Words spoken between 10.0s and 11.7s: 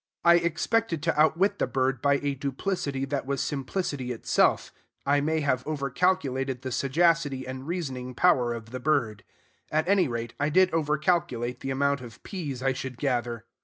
rate, I did over calculate the